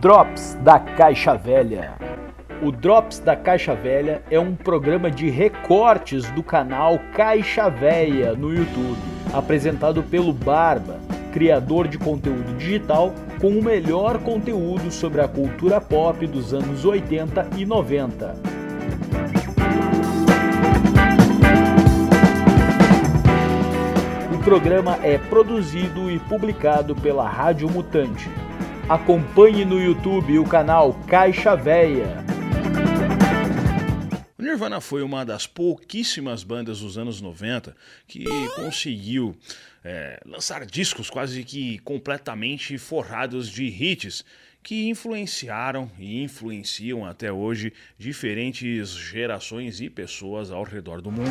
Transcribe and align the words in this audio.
Drops 0.00 0.54
da 0.62 0.78
Caixa 0.78 1.34
Velha. 1.36 1.92
O 2.62 2.72
Drops 2.72 3.18
da 3.18 3.36
Caixa 3.36 3.74
Velha 3.74 4.22
é 4.30 4.40
um 4.40 4.56
programa 4.56 5.10
de 5.10 5.28
recortes 5.28 6.30
do 6.30 6.42
canal 6.42 6.98
Caixa 7.12 7.68
Velha 7.68 8.32
no 8.32 8.50
YouTube, 8.50 8.96
apresentado 9.30 10.02
pelo 10.02 10.32
Barba, 10.32 10.98
criador 11.34 11.86
de 11.86 11.98
conteúdo 11.98 12.56
digital 12.56 13.12
com 13.42 13.48
o 13.48 13.62
melhor 13.62 14.16
conteúdo 14.20 14.90
sobre 14.90 15.20
a 15.20 15.28
cultura 15.28 15.82
pop 15.82 16.26
dos 16.26 16.54
anos 16.54 16.86
80 16.86 17.50
e 17.58 17.66
90. 17.66 18.36
O 24.32 24.38
programa 24.42 24.98
é 25.02 25.18
produzido 25.18 26.10
e 26.10 26.18
publicado 26.20 26.96
pela 26.96 27.28
Rádio 27.28 27.68
Mutante. 27.70 28.30
Acompanhe 28.90 29.64
no 29.64 29.80
YouTube 29.80 30.36
o 30.40 30.44
canal 30.44 30.92
Caixa 31.06 31.54
Véia. 31.54 32.24
O 34.36 34.42
Nirvana 34.42 34.80
foi 34.80 35.04
uma 35.04 35.24
das 35.24 35.46
pouquíssimas 35.46 36.42
bandas 36.42 36.80
dos 36.80 36.98
anos 36.98 37.20
90 37.20 37.76
que 38.08 38.24
conseguiu 38.56 39.36
é, 39.84 40.20
lançar 40.26 40.66
discos 40.66 41.08
quase 41.08 41.44
que 41.44 41.78
completamente 41.78 42.76
forrados 42.78 43.48
de 43.48 43.64
hits 43.66 44.24
que 44.60 44.88
influenciaram 44.88 45.88
e 45.96 46.20
influenciam 46.24 47.06
até 47.06 47.30
hoje 47.30 47.72
diferentes 47.96 48.88
gerações 48.88 49.80
e 49.80 49.88
pessoas 49.88 50.50
ao 50.50 50.64
redor 50.64 51.00
do 51.00 51.12
mundo. 51.12 51.30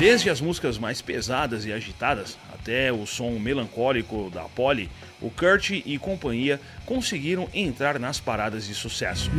Desde 0.00 0.30
as 0.30 0.40
músicas 0.40 0.78
mais 0.78 1.02
pesadas 1.02 1.66
e 1.66 1.72
agitadas 1.74 2.38
até 2.54 2.90
o 2.90 3.04
som 3.04 3.38
melancólico 3.38 4.30
da 4.30 4.44
Polly, 4.44 4.88
o 5.20 5.28
Kurt 5.28 5.72
e 5.72 5.98
companhia 5.98 6.58
conseguiram 6.86 7.46
entrar 7.52 7.98
nas 7.98 8.18
paradas 8.18 8.66
de 8.66 8.74
sucesso. 8.74 9.30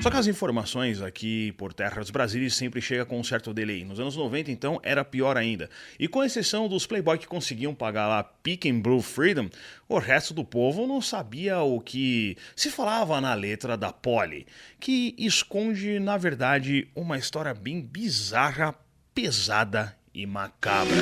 Só 0.00 0.10
que 0.10 0.16
as 0.16 0.28
informações 0.28 1.02
aqui 1.02 1.50
por 1.58 1.74
terra 1.74 2.00
dos 2.00 2.10
Brasílias 2.10 2.54
sempre 2.54 2.80
chegam 2.80 3.04
com 3.04 3.18
um 3.18 3.24
certo 3.24 3.52
delay. 3.52 3.84
Nos 3.84 3.98
anos 3.98 4.16
90, 4.16 4.50
então, 4.52 4.80
era 4.84 5.04
pior 5.04 5.36
ainda. 5.36 5.68
E 5.98 6.06
com 6.06 6.22
exceção 6.22 6.68
dos 6.68 6.86
playboy 6.86 7.18
que 7.18 7.26
conseguiam 7.26 7.74
pagar 7.74 8.06
lá 8.06 8.22
Pick 8.22 8.66
and 8.66 8.78
Blue 8.78 9.02
Freedom, 9.02 9.50
o 9.88 9.98
resto 9.98 10.32
do 10.32 10.44
povo 10.44 10.86
não 10.86 11.02
sabia 11.02 11.58
o 11.58 11.80
que 11.80 12.36
se 12.54 12.70
falava 12.70 13.20
na 13.20 13.34
letra 13.34 13.76
da 13.76 13.92
Polly, 13.92 14.46
que 14.78 15.16
esconde, 15.18 15.98
na 15.98 16.16
verdade, 16.16 16.88
uma 16.94 17.18
história 17.18 17.52
bem 17.52 17.80
bizarra, 17.80 18.76
pesada 19.12 19.96
e 20.14 20.24
macabra. 20.26 20.94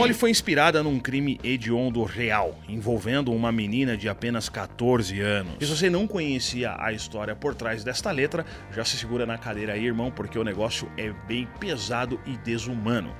Polly 0.00 0.14
foi 0.14 0.30
inspirada 0.30 0.82
num 0.82 0.98
crime 0.98 1.38
hediondo 1.44 2.02
real, 2.04 2.58
envolvendo 2.66 3.30
uma 3.32 3.52
menina 3.52 3.98
de 3.98 4.08
apenas 4.08 4.48
14 4.48 5.20
anos. 5.20 5.52
E 5.60 5.66
se 5.66 5.76
você 5.76 5.90
não 5.90 6.06
conhecia 6.06 6.74
a 6.78 6.90
história 6.90 7.36
por 7.36 7.54
trás 7.54 7.84
desta 7.84 8.10
letra, 8.10 8.46
já 8.74 8.82
se 8.82 8.96
segura 8.96 9.26
na 9.26 9.36
cadeira 9.36 9.74
aí, 9.74 9.84
irmão, 9.84 10.10
porque 10.10 10.38
o 10.38 10.42
negócio 10.42 10.90
é 10.96 11.12
bem 11.28 11.46
pesado 11.60 12.18
e 12.24 12.38
desumano. 12.38 13.14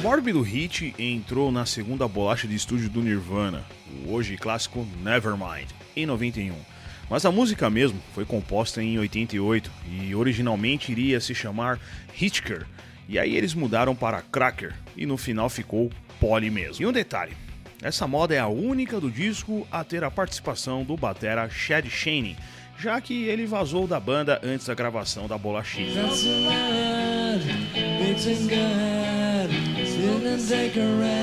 Mórbido 0.00 0.40
Hit 0.40 0.94
entrou 0.98 1.52
na 1.52 1.66
segunda 1.66 2.08
bolacha 2.08 2.48
de 2.48 2.54
estúdio 2.54 2.88
do 2.88 3.02
Nirvana, 3.02 3.62
o 4.06 4.14
hoje 4.14 4.38
clássico 4.38 4.86
Nevermind, 5.02 5.68
em 5.94 6.06
91. 6.06 6.75
Mas 7.08 7.24
a 7.24 7.30
música 7.30 7.70
mesmo 7.70 8.00
foi 8.14 8.24
composta 8.24 8.82
em 8.82 8.98
88 8.98 9.70
e 9.90 10.14
originalmente 10.14 10.90
iria 10.90 11.20
se 11.20 11.34
chamar 11.34 11.78
Hitchker. 12.20 12.66
E 13.08 13.18
aí 13.18 13.36
eles 13.36 13.54
mudaram 13.54 13.94
para 13.94 14.22
Cracker 14.22 14.74
e 14.96 15.06
no 15.06 15.16
final 15.16 15.48
ficou 15.48 15.90
Polly 16.18 16.50
mesmo. 16.50 16.82
E 16.82 16.86
um 16.86 16.92
detalhe, 16.92 17.36
essa 17.82 18.06
moda 18.06 18.34
é 18.34 18.38
a 18.38 18.48
única 18.48 18.98
do 18.98 19.10
disco 19.10 19.66
a 19.70 19.84
ter 19.84 20.02
a 20.02 20.10
participação 20.10 20.82
do 20.82 20.96
batera 20.96 21.48
Chad 21.48 21.86
Chaney, 21.86 22.36
já 22.78 23.00
que 23.00 23.24
ele 23.24 23.46
vazou 23.46 23.86
da 23.86 24.00
banda 24.00 24.40
antes 24.42 24.66
da 24.66 24.74
gravação 24.74 25.28
da 25.28 25.38
bolachinha. 25.38 25.92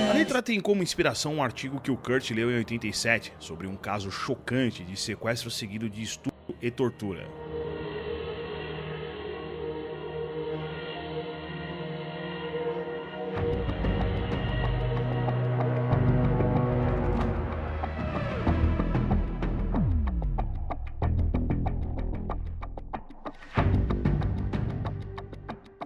A 0.10 0.14
letra 0.14 0.42
tem 0.42 0.60
como 0.60 0.84
inspiração 0.84 1.36
um 1.36 1.44
artigo 1.44 1.80
que 1.80 1.92
o 1.92 1.98
Kurt 1.98 2.32
leu 2.32 2.52
em 2.52 2.58
87 2.58 3.34
sobre 3.40 3.68
um 3.68 3.76
caso 3.76 4.12
chocante 4.12 4.84
de 4.84 4.98
sequestro 4.98 5.50
seguido 5.50 5.90
de 5.90 6.02
estupro 6.02 6.56
e 6.62 6.70
tortura. 6.70 7.28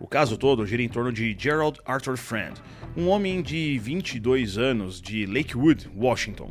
O 0.08 0.10
caso 0.10 0.38
todo 0.38 0.66
gira 0.66 0.82
em 0.82 0.88
torno 0.88 1.12
de 1.12 1.36
Gerald 1.38 1.82
Arthur 1.86 2.16
Friend, 2.16 2.54
um 2.96 3.10
homem 3.10 3.42
de 3.42 3.78
22 3.78 4.58
anos 4.58 5.02
de 5.02 5.26
Lakewood, 5.26 5.92
Washington. 5.94 6.50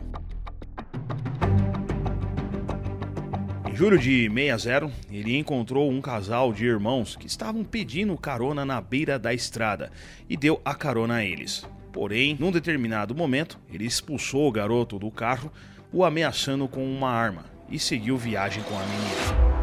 Em 3.66 3.74
julho 3.74 3.98
de 3.98 4.30
60, 4.30 4.90
ele 5.10 5.38
encontrou 5.38 5.90
um 5.90 6.02
casal 6.02 6.52
de 6.52 6.66
irmãos 6.66 7.16
que 7.16 7.26
estavam 7.26 7.64
pedindo 7.64 8.14
carona 8.18 8.62
na 8.62 8.78
beira 8.78 9.18
da 9.18 9.32
estrada 9.32 9.90
e 10.28 10.36
deu 10.36 10.60
a 10.62 10.74
carona 10.74 11.14
a 11.14 11.24
eles. 11.24 11.66
Porém, 11.94 12.36
num 12.38 12.52
determinado 12.52 13.14
momento, 13.14 13.58
ele 13.72 13.86
expulsou 13.86 14.46
o 14.46 14.52
garoto 14.52 14.98
do 14.98 15.10
carro, 15.10 15.50
o 15.90 16.04
ameaçando 16.04 16.68
com 16.68 16.84
uma 16.84 17.08
arma 17.08 17.46
e 17.70 17.78
seguiu 17.78 18.18
viagem 18.18 18.62
com 18.64 18.78
a 18.78 18.82
menina. 18.84 19.55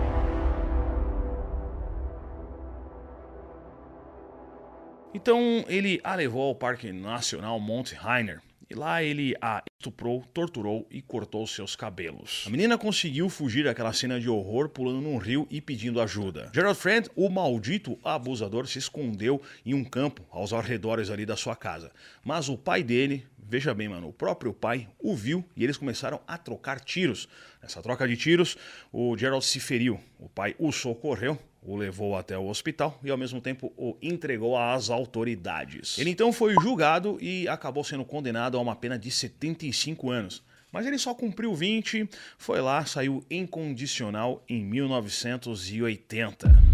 Então 5.13 5.63
ele 5.67 6.01
a 6.03 6.15
levou 6.15 6.41
ao 6.43 6.55
Parque 6.55 6.91
Nacional 6.91 7.59
Mount 7.59 7.91
Rainier 7.93 8.41
e 8.69 8.73
lá 8.73 9.03
ele 9.03 9.35
a 9.39 9.63
estuprou, 9.79 10.23
torturou 10.33 10.87
e 10.89 11.01
cortou 11.01 11.45
seus 11.45 11.75
cabelos. 11.75 12.45
A 12.47 12.49
menina 12.49 12.77
conseguiu 12.77 13.29
fugir 13.29 13.65
daquela 13.65 13.93
cena 13.93 14.19
de 14.19 14.27
horror 14.27 14.69
pulando 14.69 15.01
num 15.01 15.17
rio 15.17 15.47
e 15.51 15.61
pedindo 15.61 16.01
ajuda. 16.01 16.49
Gerald 16.53 16.79
Friend, 16.79 17.09
o 17.15 17.29
maldito 17.29 17.99
abusador, 18.03 18.65
se 18.65 18.79
escondeu 18.79 19.39
em 19.63 19.75
um 19.75 19.83
campo 19.83 20.25
aos 20.31 20.53
arredores 20.53 21.11
ali 21.11 21.25
da 21.25 21.35
sua 21.35 21.55
casa. 21.55 21.91
Mas 22.23 22.49
o 22.49 22.57
pai 22.57 22.81
dele, 22.81 23.27
veja 23.37 23.73
bem, 23.73 23.89
mano, 23.89 24.07
o 24.07 24.13
próprio 24.13 24.53
pai 24.53 24.87
o 24.97 25.15
viu 25.15 25.45
e 25.55 25.63
eles 25.63 25.77
começaram 25.77 26.19
a 26.25 26.37
trocar 26.37 26.79
tiros. 26.79 27.29
Nessa 27.61 27.81
troca 27.83 28.07
de 28.07 28.17
tiros, 28.17 28.57
o 28.91 29.15
Gerald 29.15 29.45
se 29.45 29.59
feriu. 29.59 29.99
O 30.17 30.27
pai 30.27 30.55
o 30.57 30.71
socorreu, 30.71 31.37
o 31.65 31.75
levou 31.75 32.15
até 32.15 32.37
o 32.37 32.47
hospital 32.47 32.99
e 33.03 33.09
ao 33.09 33.17
mesmo 33.17 33.41
tempo 33.41 33.73
o 33.77 33.97
entregou 34.01 34.57
às 34.57 34.89
autoridades. 34.89 35.97
Ele 35.97 36.09
então 36.09 36.33
foi 36.33 36.53
julgado 36.55 37.17
e 37.21 37.47
acabou 37.47 37.83
sendo 37.83 38.05
condenado 38.05 38.57
a 38.57 38.61
uma 38.61 38.75
pena 38.75 38.99
de 38.99 39.09
75 39.09 40.09
anos. 40.09 40.43
Mas 40.71 40.87
ele 40.87 40.97
só 40.97 41.13
cumpriu 41.13 41.53
20, 41.53 42.09
foi 42.37 42.59
lá, 42.59 42.83
saiu 42.85 43.23
incondicional 43.29 44.43
em 44.49 44.63
1980. 44.63 46.73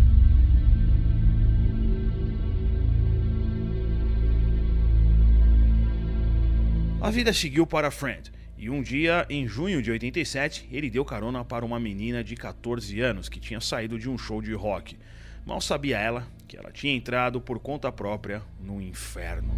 A 7.01 7.09
vida 7.09 7.33
seguiu 7.33 7.65
para 7.65 7.91
Friend. 7.91 8.38
E 8.61 8.69
um 8.69 8.81
dia, 8.81 9.25
em 9.29 9.47
junho 9.47 9.81
de 9.81 9.89
87, 9.89 10.67
ele 10.69 10.89
deu 10.89 11.05
carona 11.05 11.45
para 11.45 11.63
uma 11.63 11.79
menina 11.79 12.21
de 12.21 12.35
14 12.35 12.99
anos 12.99 13.29
que 13.29 13.39
tinha 13.39 13.61
saído 13.61 13.97
de 13.97 14.09
um 14.09 14.17
show 14.17 14.41
de 14.41 14.51
rock. 14.51 14.97
Mal 15.45 15.61
sabia 15.61 15.97
ela 15.97 16.27
que 16.45 16.57
ela 16.57 16.69
tinha 16.69 16.93
entrado 16.93 17.39
por 17.39 17.57
conta 17.57 17.89
própria 17.89 18.41
no 18.59 18.81
inferno. 18.81 19.55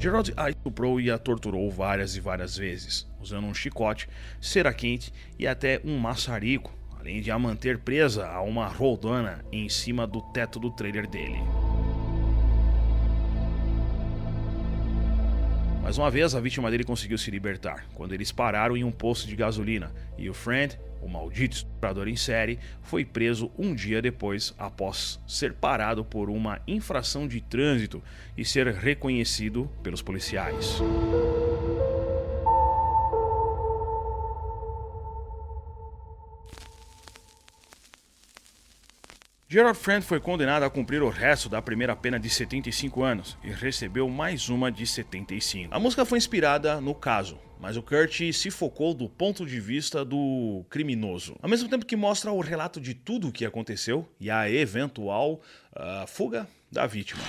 Gerald 0.00 0.34
a 0.36 0.50
estuprou 0.50 1.00
e 1.00 1.12
a 1.12 1.16
torturou 1.16 1.70
várias 1.70 2.16
e 2.16 2.20
várias 2.20 2.56
vezes, 2.56 3.06
usando 3.20 3.46
um 3.46 3.54
chicote, 3.54 4.08
cera 4.40 4.74
quente 4.74 5.12
e 5.38 5.46
até 5.46 5.80
um 5.84 5.96
maçarico, 5.96 6.74
além 6.98 7.20
de 7.20 7.30
a 7.30 7.38
manter 7.38 7.78
presa 7.78 8.26
a 8.26 8.42
uma 8.42 8.66
roldana 8.66 9.44
em 9.52 9.68
cima 9.68 10.08
do 10.08 10.20
teto 10.20 10.58
do 10.58 10.72
trailer 10.72 11.08
dele. 11.08 11.38
Mais 15.84 15.98
uma 15.98 16.10
vez, 16.10 16.34
a 16.34 16.40
vítima 16.40 16.70
dele 16.70 16.82
conseguiu 16.82 17.18
se 17.18 17.30
libertar 17.30 17.84
quando 17.92 18.14
eles 18.14 18.32
pararam 18.32 18.74
em 18.74 18.82
um 18.82 18.90
posto 18.90 19.28
de 19.28 19.36
gasolina 19.36 19.92
e 20.16 20.30
o 20.30 20.34
Friend 20.34 20.78
o 21.04 21.08
maldito 21.08 21.56
estuprador 21.56 22.08
em 22.08 22.16
série, 22.16 22.58
foi 22.80 23.04
preso 23.04 23.50
um 23.58 23.74
dia 23.74 24.00
depois 24.00 24.54
após 24.58 25.20
ser 25.26 25.52
parado 25.52 26.02
por 26.02 26.30
uma 26.30 26.58
infração 26.66 27.28
de 27.28 27.42
trânsito 27.42 28.02
e 28.34 28.44
ser 28.44 28.68
reconhecido 28.68 29.70
pelos 29.82 30.00
policiais. 30.00 30.80
Gerard 39.46 39.78
Friend 39.78 40.04
foi 40.04 40.18
condenado 40.18 40.62
a 40.62 40.70
cumprir 40.70 41.02
o 41.02 41.10
resto 41.10 41.50
da 41.50 41.60
primeira 41.60 41.94
pena 41.94 42.18
de 42.18 42.30
75 42.30 43.02
anos 43.02 43.36
e 43.44 43.50
recebeu 43.50 44.08
mais 44.08 44.48
uma 44.48 44.72
de 44.72 44.86
75. 44.86 45.74
A 45.74 45.78
música 45.78 46.04
foi 46.06 46.16
inspirada 46.16 46.80
no 46.80 46.94
caso, 46.94 47.38
mas 47.60 47.76
o 47.76 47.82
Kurt 47.82 48.32
se 48.32 48.50
focou 48.50 48.94
do 48.94 49.06
ponto 49.06 49.44
de 49.44 49.60
vista 49.60 50.02
do 50.02 50.64
criminoso. 50.70 51.36
Ao 51.42 51.48
mesmo 51.48 51.68
tempo 51.68 51.84
que 51.84 51.94
mostra 51.94 52.32
o 52.32 52.40
relato 52.40 52.80
de 52.80 52.94
tudo 52.94 53.28
o 53.28 53.32
que 53.32 53.44
aconteceu 53.44 54.08
e 54.18 54.30
a 54.30 54.50
eventual 54.50 55.42
uh, 55.74 56.06
fuga 56.06 56.48
da 56.72 56.86
vítima. 56.86 57.20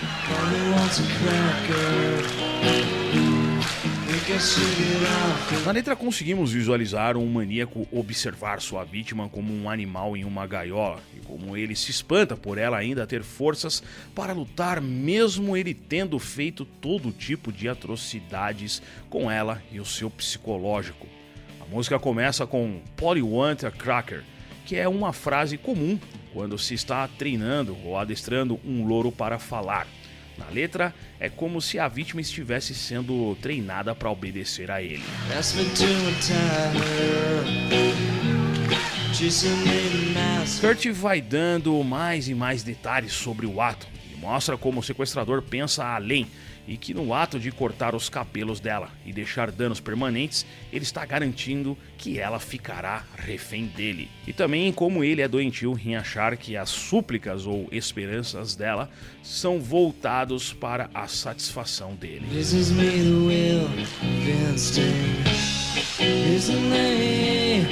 Na 5.63 5.71
letra 5.71 5.95
conseguimos 5.95 6.51
visualizar 6.51 7.15
um 7.15 7.27
maníaco 7.27 7.87
observar 7.91 8.59
sua 8.59 8.83
vítima 8.83 9.29
como 9.29 9.53
um 9.53 9.69
animal 9.69 10.17
em 10.17 10.25
uma 10.25 10.47
gaiola 10.47 10.99
e 11.15 11.19
como 11.19 11.55
ele 11.55 11.75
se 11.75 11.91
espanta 11.91 12.35
por 12.35 12.57
ela 12.57 12.75
ainda 12.75 13.05
ter 13.05 13.21
forças 13.21 13.83
para 14.15 14.33
lutar, 14.33 14.81
mesmo 14.81 15.55
ele 15.55 15.75
tendo 15.75 16.17
feito 16.17 16.65
todo 16.65 17.11
tipo 17.11 17.51
de 17.51 17.69
atrocidades 17.69 18.81
com 19.11 19.29
ela 19.29 19.61
e 19.71 19.79
o 19.79 19.85
seu 19.85 20.09
psicológico. 20.09 21.05
A 21.61 21.65
música 21.65 21.99
começa 21.99 22.47
com 22.47 22.81
Polly 22.97 23.21
Want 23.21 23.63
a 23.63 23.69
Cracker, 23.69 24.23
que 24.65 24.75
é 24.75 24.87
uma 24.87 25.13
frase 25.13 25.55
comum 25.55 25.99
quando 26.33 26.57
se 26.57 26.73
está 26.73 27.07
treinando 27.07 27.77
ou 27.85 27.95
adestrando 27.95 28.59
um 28.65 28.87
louro 28.87 29.11
para 29.11 29.37
falar. 29.37 29.85
Na 30.37 30.49
letra, 30.49 30.93
é 31.19 31.29
como 31.29 31.61
se 31.61 31.79
a 31.79 31.87
vítima 31.87 32.21
estivesse 32.21 32.75
sendo 32.75 33.35
treinada 33.41 33.95
para 33.95 34.09
obedecer 34.09 34.69
a 34.69 34.81
ele. 34.81 35.03
Kurt 40.59 40.85
vai 40.91 41.21
dando 41.21 41.81
mais 41.83 42.27
e 42.27 42.35
mais 42.35 42.63
detalhes 42.63 43.13
sobre 43.13 43.45
o 43.45 43.61
ato 43.61 43.94
mostra 44.25 44.57
como 44.57 44.79
o 44.79 44.83
sequestrador 44.83 45.43
pensa 45.43 45.85
além 45.85 46.25
e 46.67 46.77
que 46.77 46.95
no 46.95 47.13
ato 47.13 47.39
de 47.39 47.51
cortar 47.51 47.93
os 47.93 48.09
cabelos 48.09 48.59
dela 48.59 48.89
e 49.05 49.13
deixar 49.13 49.51
danos 49.51 49.79
permanentes, 49.79 50.47
ele 50.73 50.83
está 50.83 51.05
garantindo 51.05 51.77
que 51.95 52.17
ela 52.17 52.39
ficará 52.39 53.03
refém 53.15 53.67
dele. 53.67 54.09
E 54.25 54.33
também 54.33 54.73
como 54.73 55.03
ele 55.03 55.21
é 55.21 55.27
doentio 55.27 55.79
em 55.85 55.95
achar 55.95 56.35
que 56.35 56.57
as 56.57 56.69
súplicas 56.69 57.45
ou 57.45 57.67
esperanças 57.71 58.55
dela 58.55 58.89
são 59.21 59.59
voltados 59.59 60.53
para 60.53 60.89
a 60.91 61.07
satisfação 61.07 61.93
dele. 61.93 62.25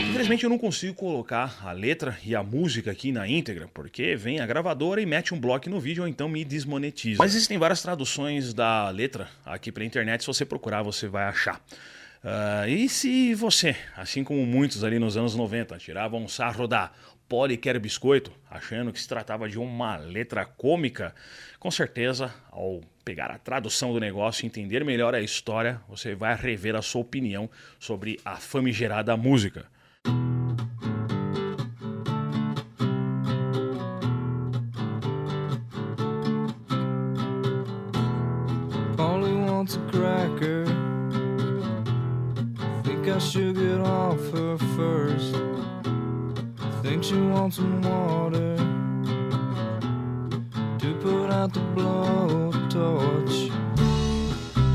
Infelizmente 0.09 0.43
eu 0.43 0.49
não 0.49 0.57
consigo 0.57 0.93
colocar 0.93 1.59
a 1.63 1.71
letra 1.71 2.17
e 2.25 2.35
a 2.35 2.43
música 2.43 2.91
aqui 2.91 3.11
na 3.11 3.27
íntegra, 3.27 3.69
porque 3.73 4.15
vem 4.15 4.39
a 4.39 4.45
gravadora 4.45 5.01
e 5.01 5.05
mete 5.05 5.33
um 5.33 5.39
bloco 5.39 5.69
no 5.69 5.79
vídeo 5.79 6.03
ou 6.03 6.07
então 6.07 6.27
me 6.27 6.43
desmonetiza. 6.43 7.17
Mas 7.19 7.33
existem 7.35 7.57
várias 7.57 7.81
traduções 7.81 8.53
da 8.53 8.89
letra 8.89 9.29
aqui 9.45 9.71
pela 9.71 9.85
internet, 9.85 10.21
se 10.21 10.27
você 10.27 10.45
procurar 10.45 10.81
você 10.81 11.07
vai 11.07 11.25
achar. 11.25 11.61
Uh, 12.23 12.67
e 12.69 12.87
se 12.87 13.33
você, 13.35 13.75
assim 13.97 14.23
como 14.23 14.45
muitos 14.45 14.83
ali 14.83 14.97
nos 14.97 15.17
anos 15.17 15.35
90, 15.35 15.77
tiravam 15.77 16.23
um 16.23 16.27
sarro 16.27 16.67
da 16.67 16.91
Polly 17.27 17.57
quer 17.57 17.77
biscoito, 17.79 18.31
achando 18.49 18.93
que 18.93 19.01
se 19.01 19.07
tratava 19.07 19.49
de 19.49 19.59
uma 19.59 19.97
letra 19.97 20.45
cômica, 20.45 21.13
com 21.59 21.71
certeza, 21.71 22.33
ao 22.51 22.81
pegar 23.03 23.31
a 23.31 23.37
tradução 23.37 23.93
do 23.93 23.99
negócio 23.99 24.43
e 24.43 24.47
entender 24.47 24.83
melhor 24.83 25.13
a 25.13 25.21
história, 25.21 25.81
você 25.87 26.15
vai 26.15 26.35
rever 26.35 26.75
a 26.75 26.81
sua 26.81 27.01
opinião 27.01 27.49
sobre 27.79 28.19
a 28.23 28.37
famigerada 28.37 29.15
música. 29.17 29.65
Only 38.97 39.33
wants 39.33 39.75
a 39.75 39.79
cracker. 39.91 40.65
Think 42.83 43.09
I 43.09 43.19
should 43.19 43.55
get 43.55 43.79
off 43.79 44.19
her 44.31 44.57
first. 44.75 45.35
Think 46.81 47.03
she 47.03 47.15
wants 47.15 47.57
some 47.57 47.81
water 47.81 48.55
to 50.79 50.93
put 51.01 51.29
out 51.31 51.53
the 51.53 51.61
blowtorch. 52.73 53.51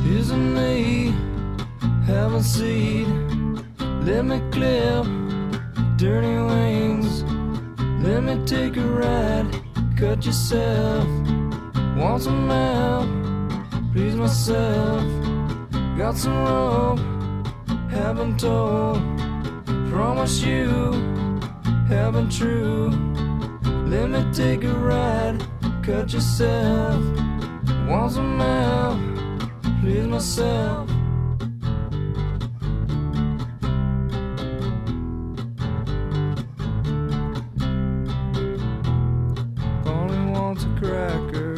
Isn't 0.06 0.54
me 0.54 1.14
have 2.06 2.34
a 2.34 2.42
seat? 2.42 3.06
Let 4.02 4.24
me 4.24 4.40
clip 4.50 5.06
dirty 5.96 6.36
wings. 6.36 7.22
Let 8.02 8.22
me 8.22 8.44
take 8.46 8.76
a 8.76 8.86
ride. 8.86 9.48
Cut 9.96 10.24
yourself. 10.24 11.06
Want 11.96 12.22
some 12.22 12.48
help? 12.48 13.08
Please 13.92 14.14
myself. 14.14 15.02
Got 15.96 16.16
some 16.16 16.38
rope. 16.44 17.00
Haven't 17.90 18.38
told. 18.38 19.02
Promise 19.90 20.42
you. 20.42 20.92
Haven't 21.88 22.30
true. 22.30 22.90
Let 23.86 24.10
me 24.10 24.24
take 24.32 24.64
a 24.64 24.72
ride. 24.72 25.44
Cut 25.82 26.12
yourself. 26.12 27.27
Once 27.88 28.16
a 28.16 28.22
man, 28.22 29.38
please 29.80 30.06
myself. 30.06 30.90
Only 39.86 40.32
wants 40.32 40.64
a 40.64 40.68
cracker. 40.78 41.56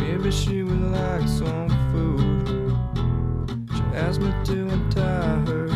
Maybe 0.00 0.32
she 0.32 0.64
would 0.64 0.80
like 0.90 1.28
some 1.28 1.68
food. 1.92 2.48
She 3.72 3.82
asked 3.94 4.20
me 4.20 4.32
to 4.46 4.66
untie 4.66 5.44
her. 5.46 5.68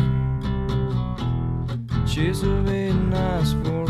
She's 2.05 2.43
a 2.43 2.61
very 2.63 2.91
nice 2.91 3.53
for 3.53 3.86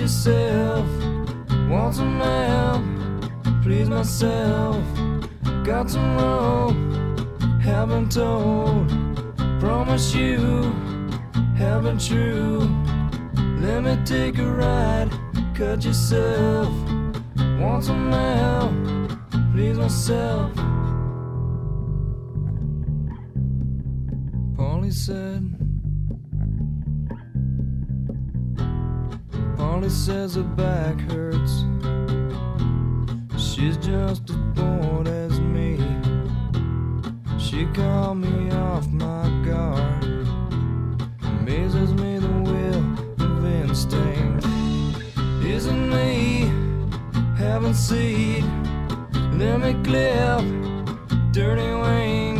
yourself. 0.00 0.86
Want 1.68 1.94
some 1.94 2.18
help? 2.20 2.82
Please 3.62 3.88
myself. 3.88 4.82
Got 5.64 5.90
some 5.90 6.16
rope, 6.16 6.74
haven't 7.60 8.12
told. 8.12 8.88
Promise 9.60 10.14
you, 10.14 10.72
haven't 11.56 12.00
true. 12.00 12.60
Let 13.60 13.82
me 13.84 13.98
take 14.04 14.38
a 14.38 14.46
ride, 14.46 15.10
cut 15.54 15.84
yourself. 15.84 16.72
Want 17.60 17.84
some 17.84 18.10
help? 18.10 18.72
Please 19.52 19.76
myself. 19.76 20.59
Polly 24.90 24.98
said. 24.98 25.56
Molly 29.56 29.88
says 29.88 30.34
her 30.34 30.42
back 30.42 30.98
hurts. 31.02 31.64
She's 33.38 33.76
just 33.76 34.28
as 34.30 34.36
bored 34.56 35.06
as 35.06 35.38
me. 35.38 35.78
She 37.38 37.66
called 37.66 38.18
me 38.18 38.50
off 38.50 38.88
my 38.88 39.28
guard. 39.46 40.04
Amazes 41.22 41.94
me 41.94 42.18
the 42.18 42.36
will 42.50 42.84
of 43.24 43.44
instinct. 43.44 44.44
Isn't 45.44 45.88
me 45.88 46.50
having 47.36 47.74
seed? 47.74 48.44
Let 49.38 49.60
me 49.60 49.72
clip 49.84 50.40
dirty 51.32 51.74
wings. 51.74 52.39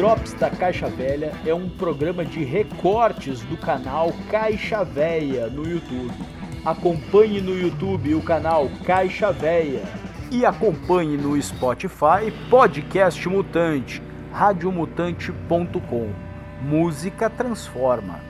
Drops 0.00 0.32
da 0.32 0.48
Caixa 0.48 0.88
Velha 0.88 1.30
é 1.44 1.52
um 1.52 1.68
programa 1.68 2.24
de 2.24 2.42
recortes 2.42 3.42
do 3.42 3.56
canal 3.58 4.10
Caixa 4.30 4.82
Velha 4.82 5.48
no 5.48 5.62
YouTube. 5.68 6.14
Acompanhe 6.64 7.38
no 7.42 7.54
YouTube 7.54 8.14
o 8.14 8.22
canal 8.22 8.70
Caixa 8.82 9.30
Velha 9.30 9.82
e 10.30 10.46
acompanhe 10.46 11.18
no 11.18 11.38
Spotify 11.42 12.32
Podcast 12.48 13.28
Mutante, 13.28 14.02
radiomutante.com. 14.32 16.08
Música 16.62 17.28
transforma. 17.28 18.29